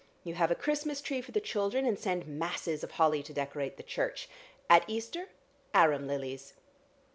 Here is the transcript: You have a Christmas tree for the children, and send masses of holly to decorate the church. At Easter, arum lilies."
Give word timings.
You 0.23 0.33
have 0.33 0.49
a 0.49 0.55
Christmas 0.55 0.99
tree 0.99 1.21
for 1.21 1.31
the 1.31 1.39
children, 1.39 1.85
and 1.85 1.99
send 1.99 2.25
masses 2.25 2.83
of 2.83 2.89
holly 2.89 3.21
to 3.21 3.33
decorate 3.35 3.77
the 3.77 3.83
church. 3.83 4.27
At 4.67 4.83
Easter, 4.87 5.29
arum 5.75 6.07
lilies." 6.07 6.53